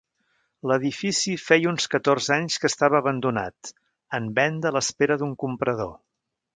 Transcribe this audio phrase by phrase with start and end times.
[0.69, 3.73] L'edifici feia uns catorze anys que estava abandonat,
[4.21, 5.99] en venda a l'espera d'un comprador.